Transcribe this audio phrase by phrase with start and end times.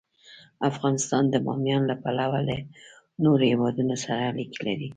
[0.69, 2.57] افغانستان د بامیان له پلوه له
[3.23, 4.89] نورو هېوادونو سره اړیکې لري.